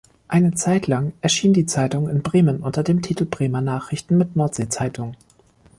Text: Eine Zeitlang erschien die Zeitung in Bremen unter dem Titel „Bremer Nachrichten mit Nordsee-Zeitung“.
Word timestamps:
Eine 0.27 0.55
Zeitlang 0.55 1.13
erschien 1.21 1.53
die 1.53 1.67
Zeitung 1.67 2.09
in 2.09 2.23
Bremen 2.23 2.61
unter 2.63 2.81
dem 2.81 3.03
Titel 3.03 3.25
„Bremer 3.25 3.61
Nachrichten 3.61 4.17
mit 4.17 4.35
Nordsee-Zeitung“. 4.35 5.15